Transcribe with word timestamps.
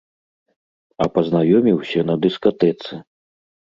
А 1.03 1.07
пазнаёміўся 1.17 1.99
на 2.11 2.15
дыскатэцы. 2.25 2.93